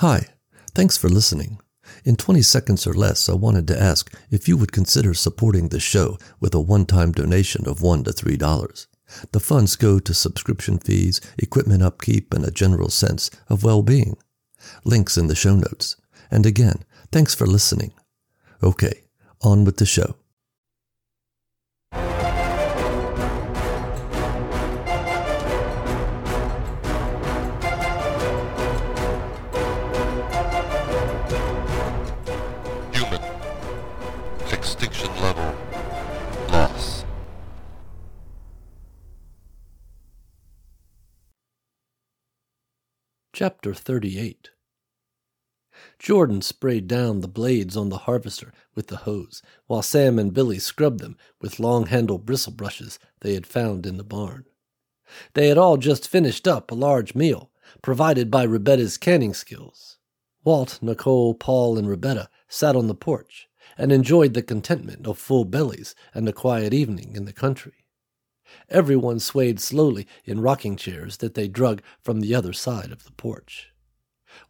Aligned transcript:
Hi, 0.00 0.26
thanks 0.74 0.98
for 0.98 1.08
listening. 1.08 1.58
In 2.04 2.16
20 2.16 2.42
seconds 2.42 2.86
or 2.86 2.92
less, 2.92 3.30
I 3.30 3.32
wanted 3.32 3.66
to 3.68 3.80
ask 3.80 4.14
if 4.30 4.46
you 4.46 4.58
would 4.58 4.70
consider 4.70 5.14
supporting 5.14 5.70
the 5.70 5.80
show 5.80 6.18
with 6.38 6.54
a 6.54 6.60
one 6.60 6.84
time 6.84 7.12
donation 7.12 7.66
of 7.66 7.78
$1 7.78 8.04
to 8.04 8.10
$3. 8.12 8.86
The 9.32 9.40
funds 9.40 9.74
go 9.74 9.98
to 9.98 10.12
subscription 10.12 10.76
fees, 10.76 11.22
equipment 11.38 11.82
upkeep, 11.82 12.34
and 12.34 12.44
a 12.44 12.50
general 12.50 12.90
sense 12.90 13.30
of 13.48 13.64
well 13.64 13.82
being. 13.82 14.18
Links 14.84 15.16
in 15.16 15.28
the 15.28 15.34
show 15.34 15.56
notes. 15.56 15.96
And 16.30 16.44
again, 16.44 16.84
thanks 17.10 17.34
for 17.34 17.46
listening. 17.46 17.94
Okay, 18.62 19.00
on 19.40 19.64
with 19.64 19.78
the 19.78 19.86
show. 19.86 20.16
Chapter 43.38 43.74
38 43.74 44.48
Jordan 45.98 46.40
sprayed 46.40 46.88
down 46.88 47.20
the 47.20 47.28
blades 47.28 47.76
on 47.76 47.90
the 47.90 47.98
harvester 48.08 48.50
with 48.74 48.86
the 48.86 48.96
hose, 49.04 49.42
while 49.66 49.82
Sam 49.82 50.18
and 50.18 50.32
Billy 50.32 50.58
scrubbed 50.58 51.00
them 51.00 51.18
with 51.42 51.60
long 51.60 51.84
handled 51.84 52.24
bristle 52.24 52.54
brushes 52.54 52.98
they 53.20 53.34
had 53.34 53.46
found 53.46 53.84
in 53.84 53.98
the 53.98 54.04
barn. 54.04 54.46
They 55.34 55.48
had 55.48 55.58
all 55.58 55.76
just 55.76 56.08
finished 56.08 56.48
up 56.48 56.70
a 56.70 56.74
large 56.74 57.14
meal, 57.14 57.50
provided 57.82 58.30
by 58.30 58.44
Rubetta's 58.44 58.96
canning 58.96 59.34
skills. 59.34 59.98
Walt, 60.42 60.78
Nicole, 60.80 61.34
Paul, 61.34 61.76
and 61.76 61.90
Rebetta 61.90 62.30
sat 62.48 62.74
on 62.74 62.86
the 62.86 62.94
porch 62.94 63.50
and 63.76 63.92
enjoyed 63.92 64.32
the 64.32 64.40
contentment 64.40 65.06
of 65.06 65.18
full 65.18 65.44
bellies 65.44 65.94
and 66.14 66.26
a 66.26 66.32
quiet 66.32 66.72
evening 66.72 67.14
in 67.14 67.26
the 67.26 67.34
country. 67.34 67.84
Everyone 68.68 69.18
swayed 69.18 69.60
slowly 69.60 70.06
in 70.24 70.40
rocking 70.40 70.76
chairs 70.76 71.18
that 71.18 71.34
they 71.34 71.48
drug 71.48 71.82
from 72.00 72.20
the 72.20 72.34
other 72.34 72.52
side 72.52 72.92
of 72.92 73.04
the 73.04 73.12
porch. 73.12 73.72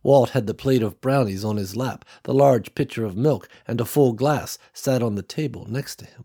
Walt 0.02 0.30
had 0.30 0.46
the 0.46 0.54
plate 0.54 0.82
of 0.82 1.00
brownies 1.00 1.44
on 1.44 1.56
his 1.56 1.76
lap, 1.76 2.04
the 2.24 2.34
large 2.34 2.74
pitcher 2.74 3.04
of 3.04 3.16
milk 3.16 3.48
and 3.66 3.80
a 3.80 3.84
full 3.84 4.12
glass 4.12 4.58
sat 4.72 5.02
on 5.02 5.14
the 5.14 5.22
table 5.22 5.66
next 5.70 5.96
to 5.96 6.06
him. 6.06 6.24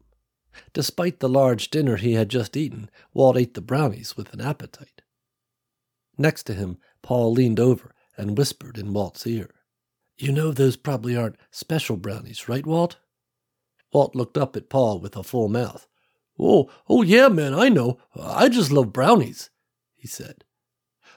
Despite 0.73 1.19
the 1.19 1.29
large 1.29 1.69
dinner 1.69 1.97
he 1.97 2.13
had 2.13 2.29
just 2.29 2.57
eaten, 2.57 2.89
Walt 3.13 3.37
ate 3.37 3.53
the 3.53 3.61
brownies 3.61 4.17
with 4.17 4.33
an 4.33 4.41
appetite. 4.41 5.01
Next 6.17 6.43
to 6.43 6.53
him, 6.53 6.77
Paul 7.01 7.31
leaned 7.31 7.59
over 7.59 7.93
and 8.17 8.37
whispered 8.37 8.77
in 8.77 8.93
Walt's 8.93 9.25
ear. 9.25 9.51
You 10.17 10.31
know 10.31 10.51
those 10.51 10.77
probably 10.77 11.15
aren't 11.15 11.37
special 11.49 11.97
brownies, 11.97 12.47
right, 12.47 12.65
Walt? 12.65 12.97
Walt 13.93 14.15
looked 14.15 14.37
up 14.37 14.55
at 14.55 14.69
Paul 14.69 14.99
with 14.99 15.15
a 15.15 15.23
full 15.23 15.49
mouth. 15.49 15.87
Oh, 16.39 16.69
oh 16.89 17.01
yeah, 17.01 17.27
man, 17.27 17.53
I 17.53 17.69
know. 17.69 17.99
I 18.19 18.49
just 18.49 18.71
love 18.71 18.93
brownies, 18.93 19.49
he 19.95 20.07
said. 20.07 20.43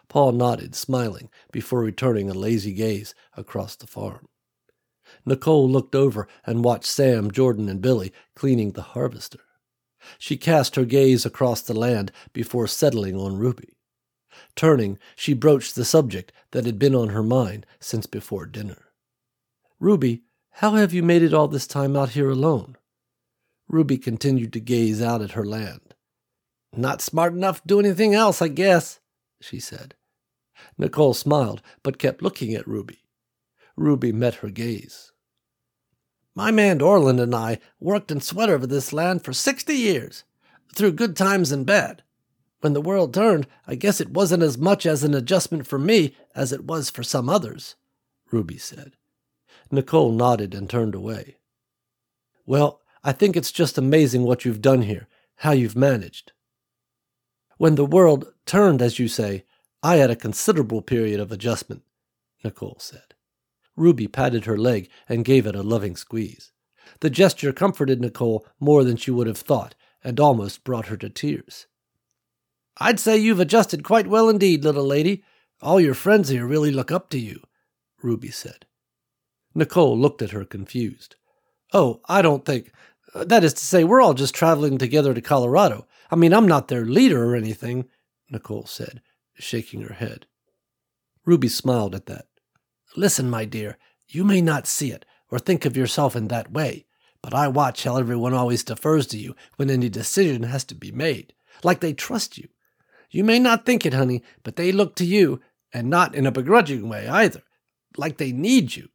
Paul 0.08 0.32
nodded, 0.32 0.74
smiling, 0.74 1.30
before 1.50 1.80
returning 1.80 2.28
a 2.28 2.34
lazy 2.34 2.72
gaze 2.72 3.14
across 3.36 3.76
the 3.76 3.86
farm. 3.86 4.28
Nicole 5.24 5.68
looked 5.68 5.94
over 5.94 6.28
and 6.44 6.64
watched 6.64 6.86
Sam, 6.86 7.30
Jordan, 7.30 7.68
and 7.68 7.80
Billy 7.80 8.12
cleaning 8.34 8.72
the 8.72 8.82
harvester. 8.82 9.40
She 10.18 10.36
cast 10.36 10.76
her 10.76 10.84
gaze 10.84 11.24
across 11.24 11.62
the 11.62 11.74
land 11.74 12.12
before 12.32 12.66
settling 12.66 13.16
on 13.16 13.38
Ruby. 13.38 13.78
Turning, 14.56 14.98
she 15.16 15.32
broached 15.32 15.74
the 15.74 15.84
subject 15.84 16.32
that 16.50 16.66
had 16.66 16.78
been 16.78 16.94
on 16.94 17.10
her 17.10 17.22
mind 17.22 17.66
since 17.80 18.06
before 18.06 18.46
dinner. 18.46 18.90
Ruby, 19.80 20.24
how 20.58 20.72
have 20.74 20.92
you 20.92 21.02
made 21.02 21.22
it 21.22 21.34
all 21.34 21.48
this 21.48 21.66
time 21.66 21.96
out 21.96 22.10
here 22.10 22.30
alone? 22.30 22.76
Ruby 23.74 23.98
continued 23.98 24.52
to 24.52 24.60
gaze 24.60 25.02
out 25.02 25.20
at 25.20 25.32
her 25.32 25.44
land. 25.44 25.96
Not 26.76 27.02
smart 27.02 27.32
enough 27.32 27.60
to 27.60 27.66
do 27.66 27.80
anything 27.80 28.14
else, 28.14 28.40
I 28.40 28.46
guess, 28.46 29.00
she 29.40 29.58
said. 29.58 29.96
Nicole 30.78 31.12
smiled, 31.12 31.60
but 31.82 31.98
kept 31.98 32.22
looking 32.22 32.54
at 32.54 32.68
Ruby. 32.68 33.00
Ruby 33.76 34.12
met 34.12 34.36
her 34.36 34.48
gaze. 34.48 35.10
My 36.36 36.52
man 36.52 36.80
Orland 36.80 37.18
and 37.18 37.34
I 37.34 37.58
worked 37.80 38.12
and 38.12 38.22
sweat 38.22 38.48
over 38.48 38.64
this 38.64 38.92
land 38.92 39.24
for 39.24 39.32
sixty 39.32 39.74
years, 39.74 40.22
through 40.72 40.92
good 40.92 41.16
times 41.16 41.50
and 41.50 41.66
bad. 41.66 42.04
When 42.60 42.74
the 42.74 42.80
world 42.80 43.12
turned, 43.12 43.48
I 43.66 43.74
guess 43.74 44.00
it 44.00 44.10
wasn't 44.10 44.44
as 44.44 44.56
much 44.56 44.86
as 44.86 45.02
an 45.02 45.14
adjustment 45.14 45.66
for 45.66 45.80
me 45.80 46.14
as 46.32 46.52
it 46.52 46.64
was 46.64 46.90
for 46.90 47.02
some 47.02 47.28
others, 47.28 47.74
Ruby 48.30 48.56
said. 48.56 48.92
Nicole 49.72 50.12
nodded 50.12 50.54
and 50.54 50.70
turned 50.70 50.94
away. 50.94 51.38
Well, 52.46 52.80
I 53.06 53.12
think 53.12 53.36
it's 53.36 53.52
just 53.52 53.76
amazing 53.76 54.24
what 54.24 54.44
you've 54.46 54.62
done 54.62 54.82
here, 54.82 55.08
how 55.36 55.52
you've 55.52 55.76
managed. 55.76 56.32
When 57.58 57.74
the 57.74 57.84
world 57.84 58.32
turned, 58.46 58.80
as 58.80 58.98
you 58.98 59.08
say, 59.08 59.44
I 59.82 59.96
had 59.96 60.10
a 60.10 60.16
considerable 60.16 60.80
period 60.80 61.20
of 61.20 61.30
adjustment, 61.30 61.82
Nicole 62.42 62.78
said. 62.80 63.14
Ruby 63.76 64.08
patted 64.08 64.46
her 64.46 64.56
leg 64.56 64.88
and 65.06 65.24
gave 65.24 65.46
it 65.46 65.54
a 65.54 65.62
loving 65.62 65.96
squeeze. 65.96 66.52
The 67.00 67.10
gesture 67.10 67.52
comforted 67.52 68.00
Nicole 68.00 68.46
more 68.58 68.84
than 68.84 68.96
she 68.96 69.10
would 69.10 69.26
have 69.26 69.38
thought, 69.38 69.74
and 70.02 70.18
almost 70.18 70.64
brought 70.64 70.86
her 70.86 70.96
to 70.96 71.10
tears. 71.10 71.66
I'd 72.78 73.00
say 73.00 73.16
you've 73.18 73.40
adjusted 73.40 73.84
quite 73.84 74.06
well 74.06 74.28
indeed, 74.28 74.64
little 74.64 74.84
lady. 74.84 75.22
All 75.60 75.80
your 75.80 75.94
friends 75.94 76.30
here 76.30 76.46
really 76.46 76.70
look 76.70 76.90
up 76.90 77.10
to 77.10 77.18
you, 77.18 77.40
Ruby 78.02 78.30
said. 78.30 78.66
Nicole 79.54 79.96
looked 79.96 80.22
at 80.22 80.30
her 80.30 80.44
confused. 80.44 81.16
Oh, 81.72 82.00
I 82.06 82.22
don't 82.22 82.44
think. 82.44 82.72
That 83.14 83.44
is 83.44 83.54
to 83.54 83.64
say, 83.64 83.84
we're 83.84 84.02
all 84.02 84.14
just 84.14 84.34
traveling 84.34 84.76
together 84.76 85.14
to 85.14 85.20
Colorado. 85.20 85.86
I 86.10 86.16
mean, 86.16 86.34
I'm 86.34 86.48
not 86.48 86.68
their 86.68 86.84
leader 86.84 87.24
or 87.24 87.36
anything, 87.36 87.88
Nicole 88.28 88.66
said, 88.66 89.00
shaking 89.34 89.82
her 89.82 89.94
head. 89.94 90.26
Ruby 91.24 91.48
smiled 91.48 91.94
at 91.94 92.06
that. 92.06 92.26
Listen, 92.96 93.30
my 93.30 93.44
dear, 93.44 93.78
you 94.08 94.24
may 94.24 94.40
not 94.40 94.66
see 94.66 94.90
it 94.90 95.04
or 95.30 95.38
think 95.38 95.64
of 95.64 95.76
yourself 95.76 96.16
in 96.16 96.28
that 96.28 96.52
way, 96.52 96.86
but 97.22 97.32
I 97.32 97.48
watch 97.48 97.84
how 97.84 97.96
everyone 97.96 98.34
always 98.34 98.64
defers 98.64 99.06
to 99.08 99.18
you 99.18 99.34
when 99.56 99.70
any 99.70 99.88
decision 99.88 100.42
has 100.42 100.64
to 100.64 100.74
be 100.74 100.90
made, 100.90 101.32
like 101.62 101.80
they 101.80 101.92
trust 101.92 102.36
you. 102.36 102.48
You 103.10 103.24
may 103.24 103.38
not 103.38 103.64
think 103.64 103.86
it, 103.86 103.94
honey, 103.94 104.22
but 104.42 104.56
they 104.56 104.72
look 104.72 104.96
to 104.96 105.06
you, 105.06 105.40
and 105.72 105.88
not 105.88 106.14
in 106.14 106.26
a 106.26 106.32
begrudging 106.32 106.88
way 106.88 107.08
either, 107.08 107.42
like 107.96 108.18
they 108.18 108.32
need 108.32 108.76
you. 108.76 108.88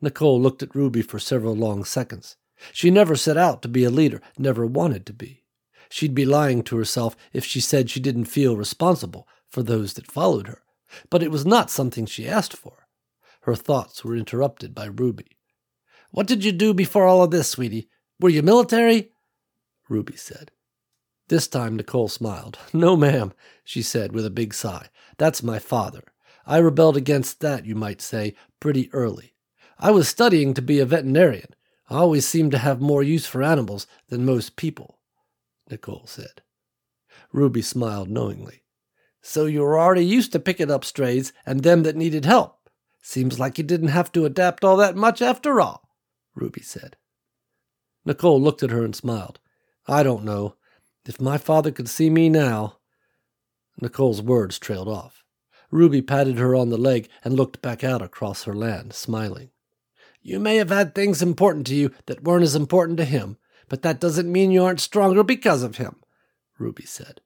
Nicole 0.00 0.40
looked 0.40 0.62
at 0.62 0.74
Ruby 0.74 1.02
for 1.02 1.18
several 1.18 1.54
long 1.54 1.84
seconds. 1.84 2.36
She 2.72 2.90
never 2.90 3.16
set 3.16 3.36
out 3.36 3.62
to 3.62 3.68
be 3.68 3.84
a 3.84 3.90
leader, 3.90 4.20
never 4.38 4.66
wanted 4.66 5.06
to 5.06 5.12
be. 5.12 5.44
She'd 5.88 6.14
be 6.14 6.24
lying 6.24 6.62
to 6.64 6.76
herself 6.76 7.16
if 7.32 7.44
she 7.44 7.60
said 7.60 7.90
she 7.90 8.00
didn't 8.00 8.26
feel 8.26 8.56
responsible 8.56 9.26
for 9.48 9.62
those 9.62 9.94
that 9.94 10.10
followed 10.10 10.46
her, 10.48 10.62
but 11.10 11.22
it 11.22 11.30
was 11.30 11.44
not 11.44 11.70
something 11.70 12.06
she 12.06 12.28
asked 12.28 12.56
for. 12.56 12.86
Her 13.42 13.54
thoughts 13.54 14.04
were 14.04 14.16
interrupted 14.16 14.74
by 14.74 14.86
Ruby. 14.86 15.38
What 16.10 16.26
did 16.26 16.44
you 16.44 16.52
do 16.52 16.72
before 16.72 17.06
all 17.06 17.22
of 17.22 17.30
this, 17.30 17.48
sweetie? 17.48 17.88
Were 18.20 18.28
you 18.28 18.42
military? 18.42 19.12
Ruby 19.88 20.16
said. 20.16 20.50
This 21.28 21.48
time 21.48 21.76
Nicole 21.76 22.08
smiled. 22.08 22.58
No, 22.72 22.96
ma'am, 22.96 23.32
she 23.64 23.82
said 23.82 24.12
with 24.12 24.24
a 24.24 24.30
big 24.30 24.54
sigh. 24.54 24.88
That's 25.18 25.42
my 25.42 25.58
father. 25.58 26.04
I 26.46 26.58
rebelled 26.58 26.96
against 26.96 27.40
that, 27.40 27.66
you 27.66 27.74
might 27.74 28.00
say, 28.00 28.34
pretty 28.60 28.92
early. 28.92 29.34
I 29.78 29.90
was 29.90 30.08
studying 30.08 30.54
to 30.54 30.62
be 30.62 30.78
a 30.78 30.86
veterinarian. 30.86 31.54
I 31.92 31.96
always 31.96 32.26
seem 32.26 32.50
to 32.50 32.58
have 32.58 32.80
more 32.80 33.02
use 33.02 33.26
for 33.26 33.42
animals 33.42 33.86
than 34.08 34.24
most 34.24 34.56
people, 34.56 34.98
Nicole 35.70 36.06
said. 36.06 36.40
Ruby 37.32 37.60
smiled 37.60 38.08
knowingly. 38.08 38.62
So 39.20 39.44
you 39.44 39.60
were 39.60 39.78
already 39.78 40.06
used 40.06 40.32
to 40.32 40.40
picking 40.40 40.70
up 40.70 40.86
strays 40.86 41.34
and 41.44 41.62
them 41.62 41.82
that 41.82 41.94
needed 41.94 42.24
help. 42.24 42.70
Seems 43.02 43.38
like 43.38 43.58
you 43.58 43.64
didn't 43.64 43.88
have 43.88 44.10
to 44.12 44.24
adapt 44.24 44.64
all 44.64 44.78
that 44.78 44.96
much 44.96 45.20
after 45.20 45.60
all, 45.60 45.86
Ruby 46.34 46.62
said. 46.62 46.96
Nicole 48.06 48.40
looked 48.40 48.62
at 48.62 48.70
her 48.70 48.86
and 48.86 48.96
smiled. 48.96 49.38
I 49.86 50.02
don't 50.02 50.24
know. 50.24 50.54
If 51.04 51.20
my 51.20 51.36
father 51.36 51.70
could 51.70 51.90
see 51.90 52.08
me 52.08 52.30
now. 52.30 52.78
Nicole's 53.82 54.22
words 54.22 54.58
trailed 54.58 54.88
off. 54.88 55.24
Ruby 55.70 56.00
patted 56.00 56.38
her 56.38 56.54
on 56.54 56.70
the 56.70 56.78
leg 56.78 57.10
and 57.22 57.34
looked 57.34 57.60
back 57.60 57.84
out 57.84 58.00
across 58.00 58.44
her 58.44 58.54
land, 58.54 58.94
smiling. 58.94 59.50
You 60.22 60.38
may 60.38 60.56
have 60.56 60.70
had 60.70 60.94
things 60.94 61.20
important 61.20 61.66
to 61.66 61.74
you 61.74 61.90
that 62.06 62.22
weren't 62.22 62.44
as 62.44 62.54
important 62.54 62.96
to 62.98 63.04
him, 63.04 63.38
but 63.68 63.82
that 63.82 64.00
doesn't 64.00 64.30
mean 64.30 64.50
you 64.50 64.62
aren't 64.62 64.80
stronger 64.80 65.24
because 65.24 65.62
of 65.62 65.76
him, 65.76 65.96
Ruby 66.58 66.84
said. 66.84 67.20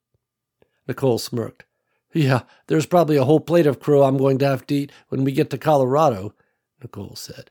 Nicole 0.88 1.18
smirked. 1.18 1.64
Yeah, 2.14 2.42
there's 2.68 2.86
probably 2.86 3.16
a 3.16 3.24
whole 3.24 3.40
plate 3.40 3.66
of 3.66 3.80
crow 3.80 4.02
I'm 4.02 4.16
going 4.16 4.38
to 4.38 4.46
have 4.46 4.66
to 4.68 4.74
eat 4.74 4.92
when 5.08 5.24
we 5.24 5.32
get 5.32 5.50
to 5.50 5.58
Colorado, 5.58 6.34
Nicole 6.80 7.16
said. 7.16 7.50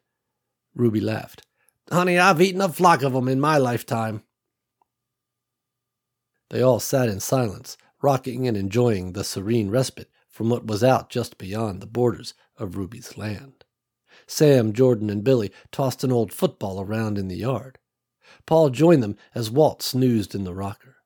Ruby 0.74 1.00
laughed. 1.00 1.46
Honey, 1.92 2.18
I've 2.18 2.42
eaten 2.42 2.62
a 2.62 2.70
flock 2.70 3.04
of 3.04 3.14
'em 3.14 3.28
in 3.28 3.40
my 3.40 3.58
lifetime. 3.58 4.24
They 6.50 6.62
all 6.62 6.80
sat 6.80 7.10
in 7.10 7.20
silence, 7.20 7.78
rocking 8.02 8.48
and 8.48 8.58
enjoying 8.58 9.14
the 9.14 9.24
serene 9.24 9.70
respite 9.70 10.10
from 10.28 10.50
what 10.50 10.68
was 10.68 10.84
out 10.84 11.10
just 11.10 11.38
beyond 11.38 11.82
the 11.82 11.88
borders 11.88 12.34
of 12.58 12.76
Ruby's 12.76 13.18
land. 13.18 13.55
Sam, 14.28 14.74
Jordan, 14.74 15.10
and 15.10 15.24
Billy 15.24 15.52
tossed 15.72 16.04
an 16.04 16.12
old 16.12 16.34
football 16.34 16.82
around 16.82 17.18
in 17.18 17.28
the 17.28 17.38
yard. 17.38 17.78
Paul 18.46 18.70
joined 18.70 19.04
them 19.04 19.18
as 19.34 19.52
Walt 19.52 19.82
snoozed 19.82 20.36
in 20.36 20.44
the 20.44 20.54
rocker. 20.54 20.98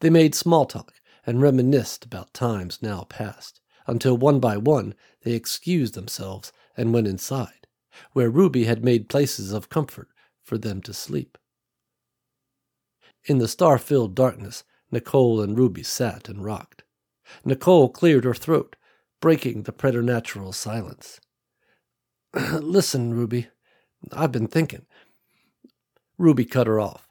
They 0.00 0.10
made 0.10 0.34
small 0.34 0.66
talk 0.66 0.92
and 1.26 1.40
reminisced 1.40 2.04
about 2.04 2.34
times 2.34 2.80
now 2.82 3.02
past, 3.08 3.60
until 3.86 4.16
one 4.16 4.40
by 4.40 4.56
one 4.56 4.94
they 5.22 5.32
excused 5.32 5.94
themselves 5.94 6.52
and 6.76 6.92
went 6.92 7.06
inside, 7.06 7.66
where 8.12 8.30
Ruby 8.30 8.64
had 8.64 8.84
made 8.84 9.08
places 9.08 9.52
of 9.52 9.68
comfort 9.68 10.08
for 10.42 10.58
them 10.58 10.82
to 10.82 10.92
sleep. 10.92 11.38
In 13.24 13.38
the 13.38 13.48
star 13.48 13.78
filled 13.78 14.14
darkness, 14.14 14.64
Nicole 14.90 15.40
and 15.40 15.56
Ruby 15.58 15.82
sat 15.82 16.28
and 16.28 16.44
rocked. 16.44 16.84
Nicole 17.44 17.88
cleared 17.88 18.24
her 18.24 18.34
throat, 18.34 18.76
breaking 19.20 19.62
the 19.62 19.72
preternatural 19.72 20.52
silence. 20.52 21.20
Listen, 22.60 23.14
Ruby, 23.14 23.46
I've 24.12 24.32
been 24.32 24.48
thinking. 24.48 24.86
Ruby 26.18 26.44
cut 26.44 26.66
her 26.66 26.80
off. 26.80 27.06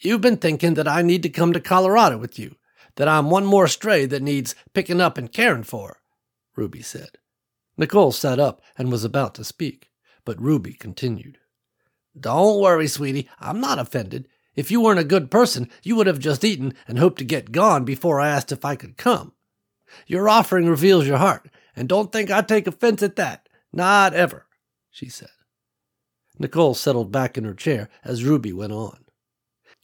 You've 0.00 0.20
been 0.20 0.36
thinking 0.36 0.74
that 0.74 0.88
I 0.88 1.00
need 1.00 1.22
to 1.22 1.30
come 1.30 1.54
to 1.54 1.60
Colorado 1.60 2.18
with 2.18 2.38
you, 2.38 2.56
that 2.96 3.08
I'm 3.08 3.30
one 3.30 3.46
more 3.46 3.68
stray 3.68 4.04
that 4.06 4.22
needs 4.22 4.54
picking 4.74 5.00
up 5.00 5.16
and 5.16 5.32
caring 5.32 5.62
for, 5.62 6.00
Ruby 6.56 6.82
said. 6.82 7.18
Nicole 7.78 8.12
sat 8.12 8.38
up 8.38 8.60
and 8.76 8.92
was 8.92 9.04
about 9.04 9.34
to 9.36 9.44
speak, 9.44 9.90
but 10.26 10.40
Ruby 10.40 10.74
continued. 10.74 11.38
Don't 12.18 12.60
worry, 12.60 12.86
sweetie. 12.86 13.28
I'm 13.40 13.60
not 13.60 13.78
offended. 13.78 14.28
If 14.54 14.70
you 14.70 14.82
weren't 14.82 15.00
a 15.00 15.04
good 15.04 15.30
person, 15.30 15.70
you 15.82 15.96
would 15.96 16.06
have 16.06 16.18
just 16.18 16.44
eaten 16.44 16.74
and 16.86 16.98
hoped 16.98 17.18
to 17.18 17.24
get 17.24 17.52
gone 17.52 17.84
before 17.84 18.20
I 18.20 18.28
asked 18.28 18.52
if 18.52 18.64
I 18.64 18.76
could 18.76 18.98
come. 18.98 19.32
Your 20.06 20.28
offering 20.28 20.68
reveals 20.68 21.06
your 21.06 21.18
heart, 21.18 21.48
and 21.74 21.88
don't 21.88 22.12
think 22.12 22.30
I 22.30 22.42
take 22.42 22.66
offense 22.66 23.02
at 23.02 23.16
that. 23.16 23.48
Not 23.72 24.14
ever, 24.14 24.45
she 24.96 25.10
said. 25.10 25.28
Nicole 26.38 26.72
settled 26.72 27.12
back 27.12 27.36
in 27.36 27.44
her 27.44 27.52
chair 27.52 27.90
as 28.02 28.24
Ruby 28.24 28.50
went 28.50 28.72
on. 28.72 29.04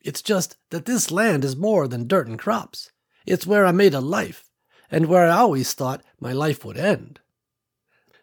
It's 0.01 0.23
just 0.23 0.57
that 0.71 0.87
this 0.87 1.11
land 1.11 1.45
is 1.45 1.55
more 1.55 1.87
than 1.87 2.09
dirt 2.09 2.27
and 2.29 2.39
crops. 2.39 2.91
It's 3.27 3.47
where 3.47 3.67
I 3.67 3.73
made 3.73 3.93
a 3.93 4.01
life, 4.01 4.49
and 4.91 5.07
where 5.07 5.29
I 5.29 5.37
always 5.37 5.75
thought 5.75 6.03
my 6.19 6.33
life 6.33 6.65
would 6.65 6.79
end. 6.79 7.21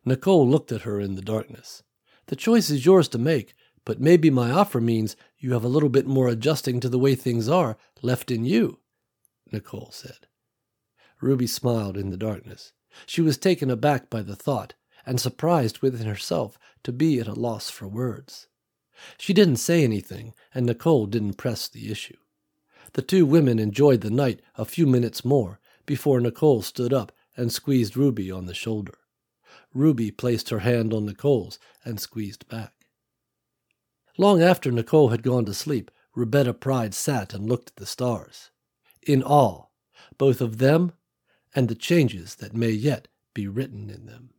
Nicole 0.03 0.49
looked 0.49 0.71
at 0.71 0.81
her 0.81 0.99
in 0.99 1.13
the 1.13 1.21
darkness. 1.21 1.83
The 2.25 2.35
choice 2.35 2.71
is 2.71 2.87
yours 2.87 3.07
to 3.09 3.19
make, 3.19 3.53
but 3.85 4.01
maybe 4.01 4.31
my 4.31 4.49
offer 4.49 4.81
means 4.81 5.15
you 5.37 5.53
have 5.53 5.63
a 5.63 5.69
little 5.69 5.89
bit 5.89 6.07
more 6.07 6.27
adjusting 6.27 6.79
to 6.79 6.89
the 6.89 6.99
way 6.99 7.13
things 7.13 7.47
are 7.47 7.77
left 8.01 8.31
in 8.31 8.45
you, 8.45 8.79
Nicole 9.51 9.91
said. 9.91 10.25
Ruby 11.21 11.45
smiled 11.45 11.97
in 11.97 12.09
the 12.09 12.17
darkness. 12.17 12.73
She 13.05 13.21
was 13.21 13.37
taken 13.37 13.69
aback 13.69 14.09
by 14.09 14.23
the 14.23 14.35
thought, 14.35 14.73
and 15.09 15.19
surprised 15.19 15.79
within 15.79 16.05
herself 16.05 16.59
to 16.83 16.91
be 16.91 17.19
at 17.19 17.27
a 17.27 17.33
loss 17.33 17.67
for 17.67 17.87
words. 17.87 18.47
She 19.17 19.33
didn't 19.33 19.55
say 19.55 19.83
anything, 19.83 20.35
and 20.53 20.67
Nicole 20.67 21.07
didn't 21.07 21.33
press 21.33 21.67
the 21.67 21.91
issue. 21.91 22.17
The 22.93 23.01
two 23.01 23.25
women 23.25 23.57
enjoyed 23.57 24.01
the 24.01 24.11
night 24.11 24.39
a 24.55 24.65
few 24.65 24.85
minutes 24.85 25.25
more 25.25 25.59
before 25.87 26.21
Nicole 26.21 26.61
stood 26.61 26.93
up 26.93 27.11
and 27.35 27.51
squeezed 27.51 27.97
Ruby 27.97 28.29
on 28.29 28.45
the 28.45 28.53
shoulder. 28.53 28.99
Ruby 29.73 30.11
placed 30.11 30.49
her 30.49 30.59
hand 30.59 30.93
on 30.93 31.07
Nicole's 31.07 31.57
and 31.83 31.99
squeezed 31.99 32.47
back. 32.47 32.85
Long 34.15 34.43
after 34.43 34.71
Nicole 34.71 35.09
had 35.09 35.23
gone 35.23 35.45
to 35.45 35.55
sleep, 35.55 35.89
Rubetta 36.15 36.53
Pride 36.53 36.93
sat 36.93 37.33
and 37.33 37.49
looked 37.49 37.69
at 37.69 37.75
the 37.77 37.87
stars, 37.87 38.51
in 39.01 39.23
awe, 39.23 39.65
both 40.19 40.39
of 40.39 40.59
them 40.59 40.91
and 41.55 41.67
the 41.67 41.73
changes 41.73 42.35
that 42.35 42.53
may 42.53 42.69
yet 42.69 43.07
be 43.33 43.47
written 43.47 43.89
in 43.89 44.05
them. 44.05 44.35